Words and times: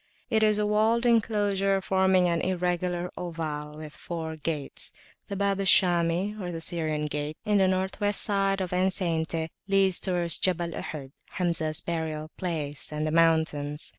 It 0.31 0.41
is 0.41 0.57
a 0.57 0.65
walled 0.65 1.05
enclosure 1.05 1.79
forming 1.79 2.27
an 2.27 2.41
irregular 2.41 3.11
oval 3.15 3.77
with 3.77 3.93
four 3.93 4.35
gates. 4.35 4.91
The 5.27 5.35
Bab 5.35 5.59
al 5.59 5.65
Shami, 5.67 6.35
or" 6.41 6.59
Syrian 6.59 7.05
Gate," 7.05 7.37
in 7.45 7.59
the 7.59 7.67
North 7.67 8.01
West 8.01 8.23
side 8.23 8.61
of 8.61 8.71
the 8.71 8.77
enceinte, 8.77 9.49
leads 9.67 9.99
towards 9.99 10.39
Jabal 10.39 10.71
Ohod, 10.73 11.11
Hamzah's 11.33 11.81
burial 11.81 12.31
place, 12.35 12.91
and 12.91 13.05
the 13.05 13.11
mountains. 13.11 13.89